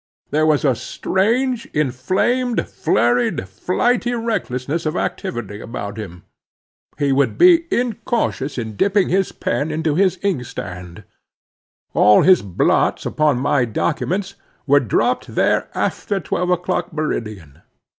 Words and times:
There 0.31 0.47
was 0.47 0.65
a 0.65 0.73
strange, 0.73 1.67
inflamed, 1.75 2.67
flurried, 2.67 3.47
flighty 3.47 4.15
recklessness 4.15 4.87
of 4.87 4.95
activity 4.95 5.59
about 5.61 5.97
him. 5.97 6.23
He 6.97 7.11
would 7.11 7.37
be 7.37 7.67
incautious 7.69 8.57
in 8.57 8.75
dipping 8.77 9.09
his 9.09 9.31
pen 9.31 9.69
into 9.69 9.93
his 9.93 10.17
inkstand. 10.23 11.03
All 11.93 12.23
his 12.23 12.41
blots 12.41 13.05
upon 13.05 13.37
my 13.37 13.63
documents, 13.65 14.33
were 14.65 14.79
dropped 14.79 15.35
there 15.35 15.67
after 15.75 16.19
twelve 16.19 16.49
o'clock, 16.49 16.91
meridian. 16.91 17.61